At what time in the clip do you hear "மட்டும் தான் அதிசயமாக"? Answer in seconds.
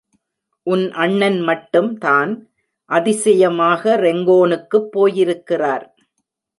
1.41-3.95